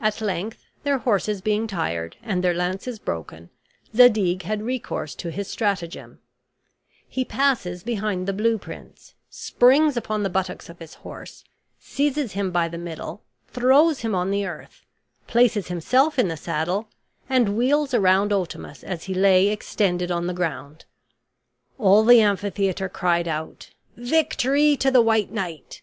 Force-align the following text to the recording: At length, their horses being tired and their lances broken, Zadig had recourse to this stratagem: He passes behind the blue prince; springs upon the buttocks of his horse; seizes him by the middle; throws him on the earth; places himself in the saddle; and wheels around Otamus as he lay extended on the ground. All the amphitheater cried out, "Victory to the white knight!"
At 0.00 0.20
length, 0.20 0.64
their 0.82 0.98
horses 0.98 1.40
being 1.40 1.68
tired 1.68 2.16
and 2.24 2.42
their 2.42 2.54
lances 2.54 2.98
broken, 2.98 3.50
Zadig 3.94 4.42
had 4.42 4.64
recourse 4.64 5.14
to 5.14 5.30
this 5.30 5.48
stratagem: 5.48 6.18
He 7.06 7.24
passes 7.24 7.84
behind 7.84 8.26
the 8.26 8.32
blue 8.32 8.58
prince; 8.58 9.14
springs 9.30 9.96
upon 9.96 10.24
the 10.24 10.28
buttocks 10.28 10.68
of 10.68 10.80
his 10.80 10.94
horse; 10.94 11.44
seizes 11.78 12.32
him 12.32 12.50
by 12.50 12.66
the 12.66 12.78
middle; 12.78 13.22
throws 13.46 14.00
him 14.00 14.12
on 14.12 14.32
the 14.32 14.44
earth; 14.44 14.84
places 15.28 15.68
himself 15.68 16.18
in 16.18 16.26
the 16.26 16.36
saddle; 16.36 16.88
and 17.30 17.56
wheels 17.56 17.94
around 17.94 18.32
Otamus 18.32 18.82
as 18.82 19.04
he 19.04 19.14
lay 19.14 19.46
extended 19.50 20.10
on 20.10 20.26
the 20.26 20.34
ground. 20.34 20.84
All 21.78 22.02
the 22.04 22.20
amphitheater 22.20 22.88
cried 22.88 23.28
out, 23.28 23.70
"Victory 23.96 24.76
to 24.78 24.90
the 24.90 25.00
white 25.00 25.30
knight!" 25.30 25.80